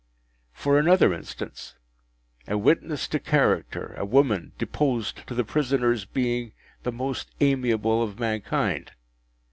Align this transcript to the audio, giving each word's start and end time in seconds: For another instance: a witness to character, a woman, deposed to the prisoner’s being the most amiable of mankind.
For 0.53 0.79
another 0.79 1.13
instance: 1.13 1.75
a 2.47 2.57
witness 2.57 3.07
to 3.09 3.19
character, 3.19 3.93
a 3.99 4.03
woman, 4.03 4.51
deposed 4.57 5.27
to 5.27 5.35
the 5.35 5.43
prisoner’s 5.43 6.05
being 6.05 6.53
the 6.81 6.91
most 6.91 7.29
amiable 7.39 8.01
of 8.01 8.17
mankind. 8.19 8.93